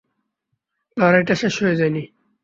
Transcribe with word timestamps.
লড়াইটা 0.97 1.33
শেষ 1.41 1.55
হয়ে 1.61 1.79
যায়নি! 1.79 2.03